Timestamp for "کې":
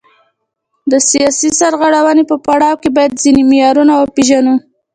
2.81-2.89